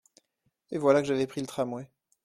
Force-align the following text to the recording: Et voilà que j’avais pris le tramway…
Et 0.71 0.79
voilà 0.79 1.03
que 1.03 1.07
j’avais 1.07 1.27
pris 1.27 1.41
le 1.41 1.45
tramway… 1.45 1.87